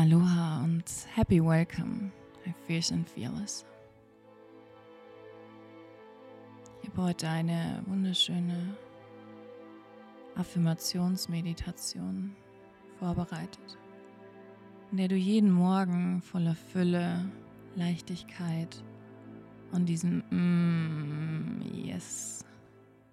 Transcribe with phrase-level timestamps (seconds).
[0.00, 2.10] Aloha und happy welcome
[2.42, 3.66] bei Fierce and Fearless.
[6.80, 8.78] Ich habe heute eine wunderschöne
[10.36, 12.34] Affirmationsmeditation
[12.98, 13.76] vorbereitet,
[14.90, 17.30] in der du jeden Morgen voller Fülle,
[17.76, 18.82] Leichtigkeit
[19.72, 22.46] und diesem mm, Yes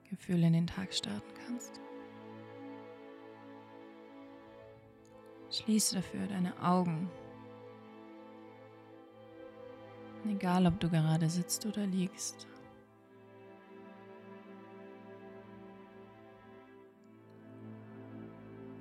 [0.09, 1.81] Gefühl in den Tag starten kannst.
[5.49, 7.09] Schließe dafür deine Augen.
[10.29, 12.47] Egal, ob du gerade sitzt oder liegst.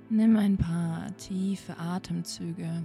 [0.09, 2.83] Nimm ein paar tiefe Atemzüge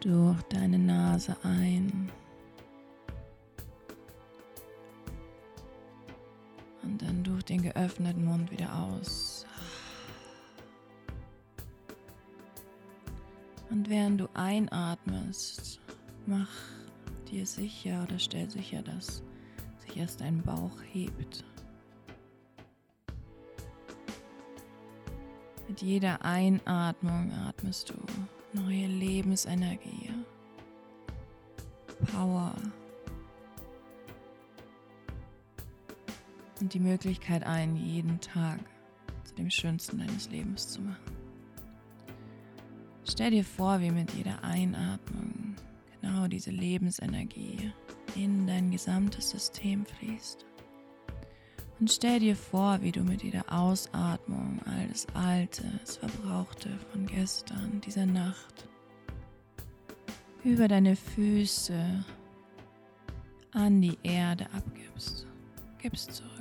[0.00, 2.10] durch deine Nase ein
[6.82, 9.33] und dann durch den geöffneten Mund wieder aus.
[13.84, 15.78] Und während du einatmest,
[16.24, 16.48] mach
[17.30, 19.22] dir sicher oder stell sicher, dass
[19.76, 21.44] sich erst dein Bauch hebt.
[25.68, 30.08] Mit jeder Einatmung atmest du neue Lebensenergie,
[32.10, 32.54] Power
[36.58, 38.60] und die Möglichkeit ein, jeden Tag
[39.24, 41.13] zu dem schönsten deines Lebens zu machen.
[43.14, 45.54] Stell dir vor, wie mit jeder Einatmung
[46.00, 47.70] genau diese Lebensenergie
[48.16, 50.44] in dein gesamtes System fließt.
[51.78, 57.06] Und stell dir vor, wie du mit jeder Ausatmung all das Alte, das Verbrauchte von
[57.06, 58.68] gestern, dieser Nacht,
[60.42, 62.04] über deine Füße
[63.52, 65.28] an die Erde abgibst.
[65.78, 66.32] Gibst zurück.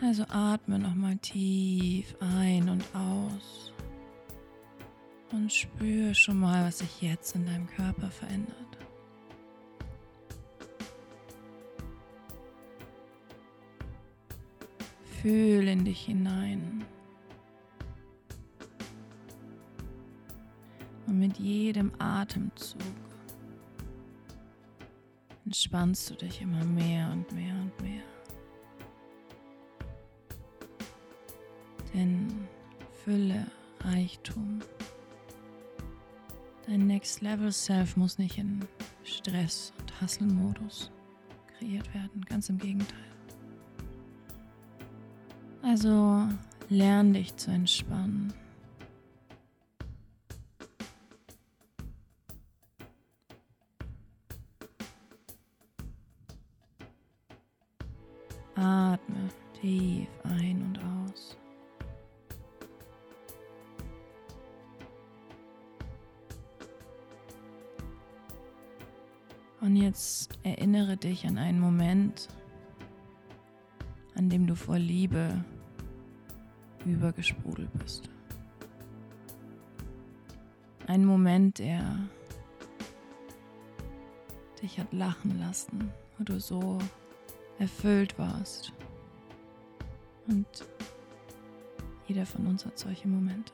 [0.00, 3.72] Also atme nochmal tief ein und aus.
[5.36, 8.56] Und spür schon mal, was sich jetzt in deinem Körper verändert.
[15.20, 16.86] Fühl in dich hinein.
[21.06, 22.80] Und mit jedem Atemzug
[25.44, 28.02] entspannst du dich immer mehr und mehr und mehr.
[31.92, 32.48] Denn
[33.04, 33.46] Fülle,
[33.80, 34.60] Reichtum
[36.66, 38.64] Dein Next Level Self muss nicht in
[39.04, 40.90] Stress- und Hustle-Modus
[41.58, 42.98] kreiert werden, ganz im Gegenteil.
[45.62, 46.26] Also
[46.68, 48.32] lern dich zu entspannen.
[69.60, 72.28] Und jetzt erinnere dich an einen Moment,
[74.14, 75.44] an dem du vor Liebe
[76.84, 78.08] übergesprudelt bist.
[80.86, 81.98] Ein Moment, der
[84.62, 86.78] dich hat lachen lassen, wo du so
[87.58, 88.72] erfüllt warst.
[90.28, 90.46] Und
[92.06, 93.52] jeder von uns hat solche Momente.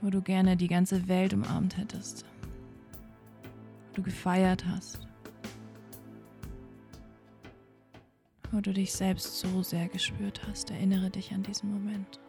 [0.00, 2.24] Wo du gerne die ganze Welt umarmt hättest,
[3.88, 5.06] wo du gefeiert hast,
[8.50, 10.70] wo du dich selbst so sehr gespürt hast.
[10.70, 12.20] Erinnere dich an diesen Moment.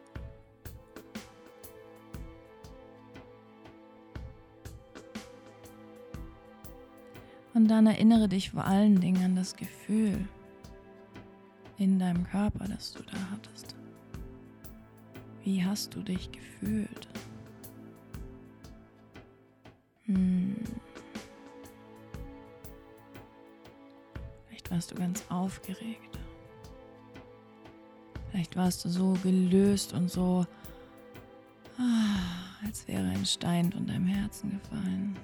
[7.53, 10.27] Und dann erinnere dich vor allen Dingen an das Gefühl
[11.77, 13.75] in deinem Körper, das du da hattest.
[15.43, 17.07] Wie hast du dich gefühlt?
[20.11, 20.55] Hm.
[24.47, 26.19] Vielleicht warst du ganz aufgeregt.
[28.29, 30.45] Vielleicht warst du so gelöst und so,
[31.77, 35.17] ah, als wäre ein Stein von deinem Herzen gefallen.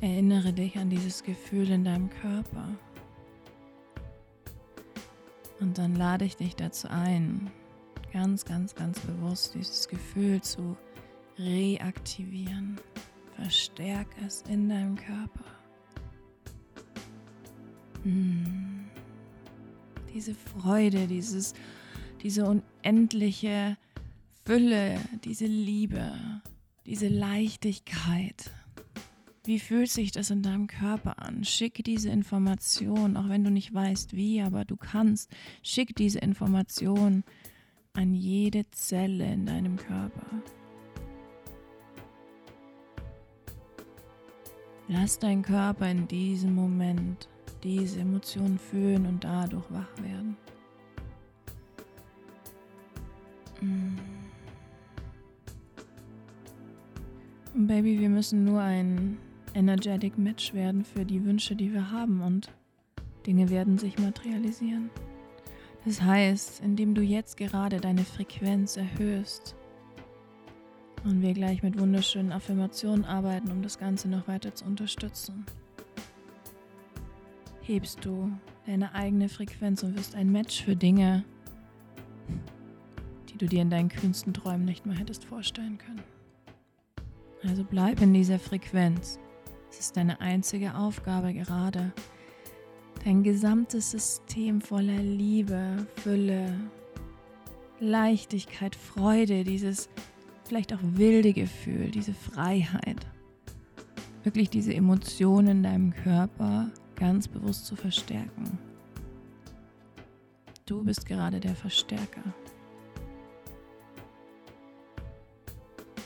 [0.00, 2.68] Erinnere dich an dieses Gefühl in deinem Körper.
[5.62, 7.50] Und dann lade ich dich dazu ein,
[8.12, 10.76] ganz, ganz, ganz bewusst dieses Gefühl zu
[11.38, 12.78] reaktivieren.
[13.36, 15.44] Verstärk es in deinem Körper.
[18.02, 18.84] Hm.
[20.12, 21.54] Diese Freude, dieses,
[22.22, 23.78] diese unendliche
[24.44, 26.12] Fülle, diese Liebe
[26.86, 28.50] diese Leichtigkeit.
[29.44, 31.42] Wie fühlt sich das in deinem Körper an?
[31.42, 35.32] Schick diese Information, auch wenn du nicht weißt wie, aber du kannst.
[35.64, 37.24] Schick diese Information
[37.92, 40.26] an jede Zelle in deinem Körper.
[44.86, 47.28] Lass deinen Körper in diesem Moment
[47.64, 50.36] diese Emotionen fühlen und dadurch wach werden.
[53.60, 53.96] Mm.
[57.54, 59.18] Baby, wir müssen nur ein
[59.54, 62.50] energetic Match werden für die Wünsche, die wir haben und
[63.26, 64.90] Dinge werden sich materialisieren.
[65.84, 69.56] Das heißt, indem du jetzt gerade deine Frequenz erhöhst
[71.04, 75.44] und wir gleich mit wunderschönen Affirmationen arbeiten, um das Ganze noch weiter zu unterstützen,
[77.62, 78.30] hebst du
[78.66, 81.24] deine eigene Frequenz und wirst ein Match für Dinge,
[83.28, 86.02] die du dir in deinen kühnsten Träumen nicht mehr hättest vorstellen können.
[87.42, 89.18] Also bleib in dieser Frequenz.
[89.72, 91.92] Es ist deine einzige Aufgabe gerade,
[93.06, 96.54] dein gesamtes System voller Liebe, Fülle,
[97.80, 99.88] Leichtigkeit, Freude, dieses
[100.44, 103.06] vielleicht auch wilde Gefühl, diese Freiheit,
[104.24, 108.58] wirklich diese Emotionen in deinem Körper ganz bewusst zu verstärken.
[110.66, 112.22] Du bist gerade der Verstärker.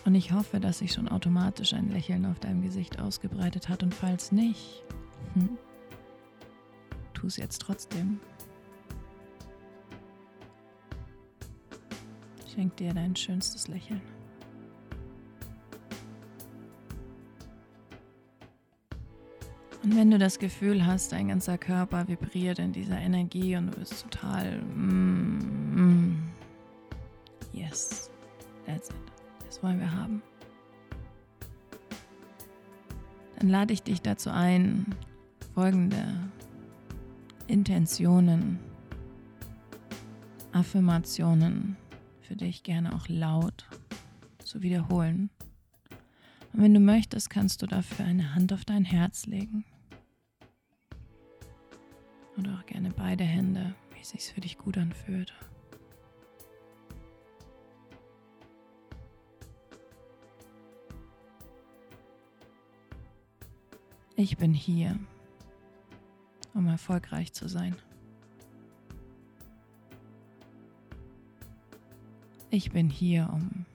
[0.07, 3.83] Und ich hoffe, dass sich schon automatisch ein Lächeln auf deinem Gesicht ausgebreitet hat.
[3.83, 4.85] Und falls nicht,
[5.35, 5.59] hm,
[7.13, 8.21] tu es jetzt trotzdem.
[12.55, 14.01] Schenk dir dein schönstes Lächeln.
[19.83, 23.79] Und wenn du das Gefühl hast, dein ganzer Körper vibriert in dieser Energie und du
[23.81, 25.56] bist total, mm,
[29.67, 30.23] wollen wir haben.
[33.37, 34.95] Dann lade ich dich dazu ein,
[35.55, 36.31] folgende
[37.49, 38.61] Intentionen,
[40.53, 41.77] Affirmationen
[42.21, 43.67] für dich gerne auch laut
[44.39, 45.31] zu wiederholen.
[46.53, 49.65] Und wenn du möchtest, kannst du dafür eine Hand auf dein Herz legen.
[52.39, 55.35] Oder auch gerne beide Hände, wie es sich für dich gut anfühlt.
[64.19, 64.99] Ich bin hier,
[66.55, 67.77] um erfolgreich zu sein.
[72.49, 73.67] Ich bin hier, um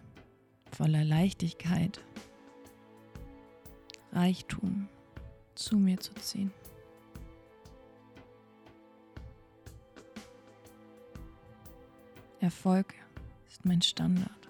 [0.71, 2.03] voller Leichtigkeit,
[4.13, 4.88] Reichtum
[5.53, 6.51] zu mir zu ziehen.
[12.39, 12.95] Erfolg
[13.47, 14.40] ist mein Standard.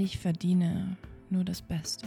[0.00, 0.96] Ich verdiene
[1.28, 2.06] nur das Beste.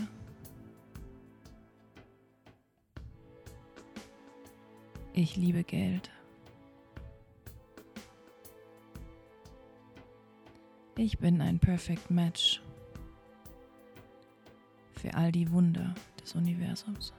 [5.11, 6.09] Ich liebe Geld.
[10.95, 12.61] Ich bin ein Perfect Match
[14.95, 15.93] für all die Wunder
[16.23, 17.13] des Universums.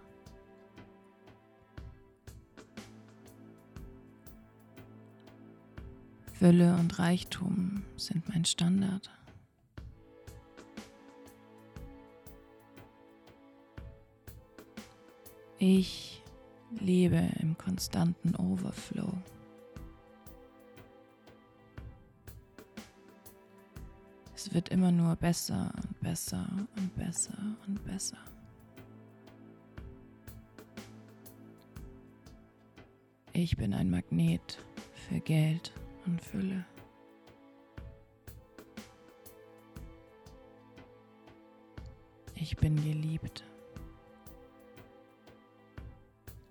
[6.33, 9.11] Fülle und Reichtum sind mein Standard.
[15.65, 16.21] Ich
[16.81, 19.13] lebe im konstanten Overflow.
[24.35, 27.39] Es wird immer nur besser und besser und besser
[27.69, 28.19] und besser.
[33.33, 34.59] Ich bin ein Magnet
[35.07, 35.73] für Geld
[36.07, 36.67] und Fülle.
[42.35, 43.45] Ich bin geliebt.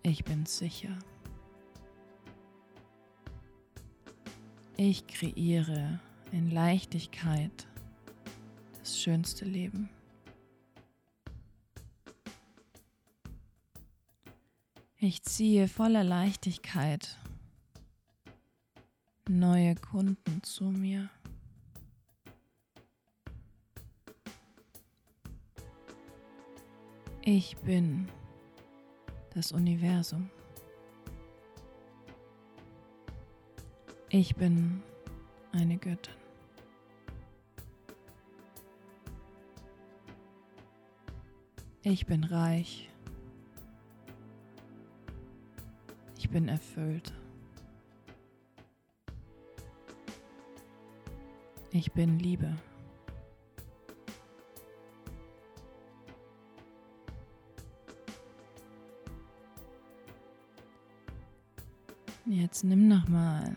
[0.04, 0.98] Ich bin sicher.
[4.78, 6.00] Ich kreiere
[6.32, 7.68] in Leichtigkeit
[8.80, 9.90] das schönste Leben.
[14.98, 17.18] Ich ziehe voller Leichtigkeit
[19.30, 21.10] neue Kunden zu mir.
[27.24, 28.08] Ich bin
[29.34, 30.30] das Universum.
[34.10, 34.82] Ich bin
[35.54, 36.14] eine Göttin.
[41.84, 42.90] Ich bin reich.
[46.18, 47.12] Ich bin erfüllt.
[51.72, 52.56] Ich bin Liebe.
[62.52, 63.56] Jetzt nimm nochmal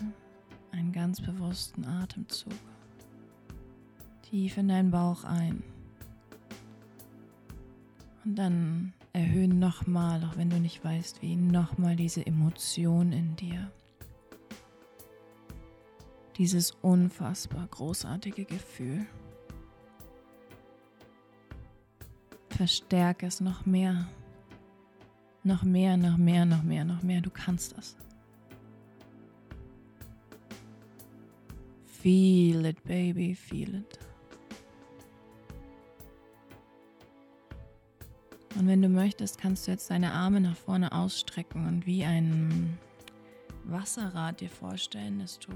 [0.70, 2.52] einen ganz bewussten Atemzug.
[4.22, 5.64] Tief in deinen Bauch ein.
[8.24, 13.72] Und dann erhöhen nochmal, auch wenn du nicht weißt wie, nochmal diese Emotion in dir.
[16.36, 19.06] Dieses unfassbar großartige Gefühl.
[22.48, 24.06] Verstärke es noch mehr.
[25.42, 27.20] Noch mehr, noch mehr, noch mehr, noch mehr.
[27.22, 27.96] Du kannst das.
[32.04, 33.98] Feel it, baby, feel it.
[38.56, 42.78] Und wenn du möchtest, kannst du jetzt deine Arme nach vorne ausstrecken und wie ein
[43.64, 45.52] Wasserrad dir vorstellen, dass du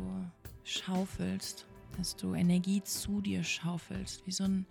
[0.64, 1.66] schaufelst,
[1.98, 4.64] dass du Energie zu dir schaufelst, wie so, ein,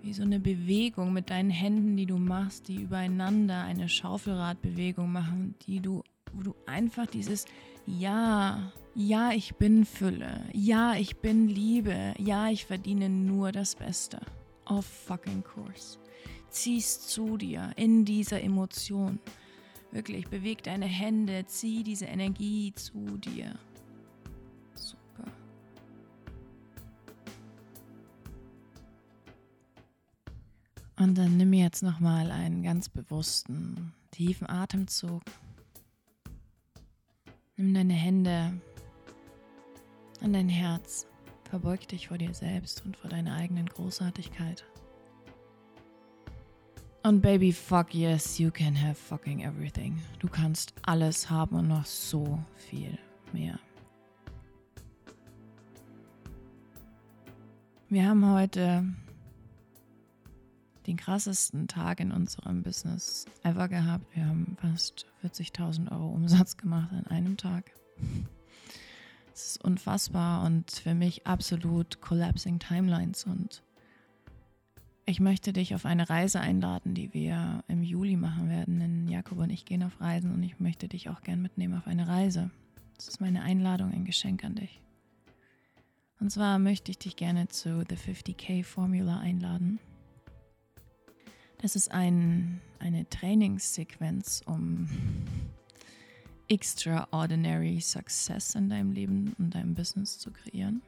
[0.00, 5.56] wie so eine Bewegung mit deinen Händen, die du machst, die übereinander eine Schaufelradbewegung machen,
[5.66, 7.46] die du, wo du einfach dieses
[7.86, 14.20] Ja, ja, ich bin Fülle, ja, ich bin Liebe, ja, ich verdiene nur das Beste.
[14.66, 15.98] Of fucking course
[16.50, 19.18] ziehst zu dir in dieser Emotion.
[19.92, 23.58] Wirklich, beweg deine Hände, zieh diese Energie zu dir.
[24.74, 25.24] Super.
[30.96, 35.22] Und dann nimm jetzt nochmal einen ganz bewussten, tiefen Atemzug.
[37.60, 38.58] Nimm deine Hände
[40.22, 41.06] an dein Herz.
[41.50, 44.64] Verbeug dich vor dir selbst und vor deiner eigenen Großartigkeit.
[47.02, 50.00] Und Baby, fuck yes, you can have fucking everything.
[50.20, 52.98] Du kannst alles haben und noch so viel
[53.34, 53.58] mehr.
[57.90, 58.86] Wir haben heute
[60.90, 64.04] den krassesten Tag in unserem Business ever gehabt.
[64.16, 67.70] Wir haben fast 40.000 Euro Umsatz gemacht an einem Tag.
[69.32, 73.62] Es ist unfassbar und für mich absolut collapsing Timelines und
[75.06, 78.80] ich möchte dich auf eine Reise einladen, die wir im Juli machen werden.
[78.80, 81.86] Denn Jakob und ich gehen auf Reisen und ich möchte dich auch gern mitnehmen auf
[81.86, 82.50] eine Reise.
[82.96, 84.82] Das ist meine Einladung, ein Geschenk an dich.
[86.18, 89.78] Und zwar möchte ich dich gerne zu The 50k Formula einladen.
[91.62, 94.88] Das ist ein, eine Trainingssequenz, um
[96.48, 100.80] extraordinary Success in deinem Leben und deinem Business zu kreieren.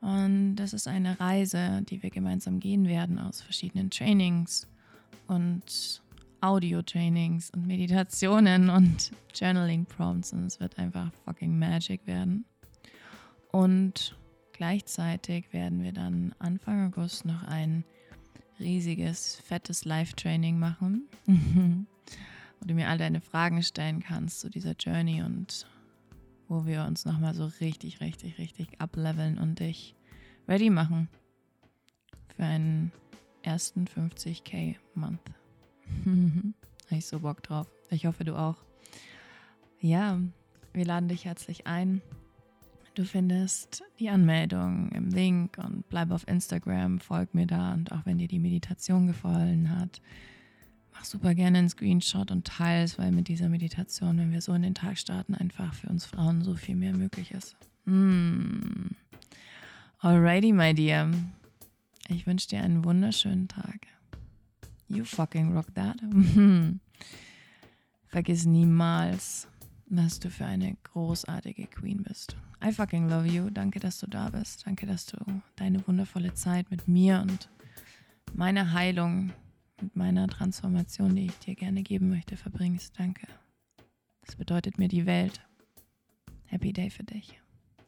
[0.00, 4.68] Und das ist eine Reise, die wir gemeinsam gehen werden aus verschiedenen Trainings
[5.28, 6.02] und
[6.40, 10.32] Audio-Trainings und Meditationen und Journaling-Prompts.
[10.32, 12.44] Und es wird einfach fucking Magic werden.
[13.52, 14.16] Und
[14.52, 17.84] gleichzeitig werden wir dann Anfang August noch ein
[18.58, 25.22] riesiges, fettes Live-Training machen, wo du mir all deine Fragen stellen kannst zu dieser Journey
[25.22, 25.66] und
[26.48, 29.94] wo wir uns nochmal so richtig, richtig, richtig ableveln und dich
[30.48, 31.08] ready machen
[32.36, 32.92] für einen
[33.42, 35.20] ersten 50k Month.
[36.04, 37.66] Habe ich so Bock drauf.
[37.90, 38.56] Ich hoffe, du auch.
[39.80, 40.20] Ja,
[40.72, 42.02] wir laden dich herzlich ein.
[42.96, 48.06] Du findest die Anmeldung im Link und bleib auf Instagram, folg mir da und auch
[48.06, 50.00] wenn dir die Meditation gefallen hat,
[50.94, 54.54] mach super gerne einen Screenshot und teile es, weil mit dieser Meditation, wenn wir so
[54.54, 57.54] in den Tag starten, einfach für uns Frauen so viel mehr möglich ist.
[57.84, 58.86] Mm.
[59.98, 61.10] Alrighty, my dear.
[62.08, 63.88] Ich wünsche dir einen wunderschönen Tag.
[64.88, 65.98] You fucking rock that.
[68.06, 69.48] Vergiss niemals,
[69.84, 72.38] was du für eine großartige Queen bist.
[72.62, 73.50] I fucking love you.
[73.50, 74.66] Danke, dass du da bist.
[74.66, 75.16] Danke, dass du
[75.56, 77.48] deine wundervolle Zeit mit mir und
[78.34, 79.32] meiner Heilung
[79.80, 82.98] mit meiner Transformation, die ich dir gerne geben möchte, verbringst.
[82.98, 83.26] Danke.
[84.24, 85.40] Das bedeutet mir die Welt.
[86.46, 87.40] Happy Day für dich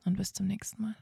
[0.05, 0.97] und bis zum nächsten Mal.